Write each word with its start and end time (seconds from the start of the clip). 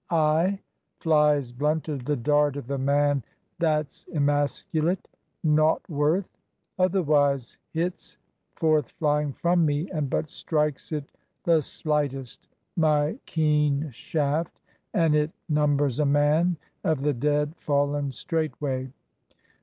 Aye 0.09 0.59
flies 0.99 1.51
blunted 1.51 2.07
the 2.07 2.15
dart 2.15 2.57
of 2.57 2.65
the 2.65 2.79
man 2.79 3.23
that's 3.59 4.07
emasculate, 4.11 5.07
noughtworth! 5.43 6.39
Otherwise 6.79 7.55
hits, 7.71 8.17
forth 8.55 8.89
flying 8.93 9.31
from 9.31 9.63
me, 9.63 9.91
and 9.91 10.09
but 10.09 10.27
strikes 10.27 10.91
it 10.91 11.11
the 11.43 11.61
slightest, 11.61 12.47
My 12.75 13.19
keen 13.27 13.91
shaft, 13.91 14.59
and 14.91 15.13
it 15.13 15.29
numbers 15.47 15.99
a 15.99 16.05
man 16.07 16.57
of 16.83 17.01
the 17.01 17.13
dead 17.13 17.53
fallen 17.59 18.11
straightway. 18.11 18.91